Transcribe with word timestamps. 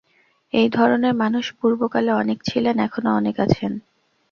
এই 0.53 0.67
ধরনের 0.69 1.13
মানুষ 1.15 1.45
পূর্বকালে 1.59 2.11
অনেক 2.13 2.37
ছিলেন, 2.43 2.75
এখনও 2.79 3.11
অনেক 3.15 3.35
আছেন। 3.39 3.71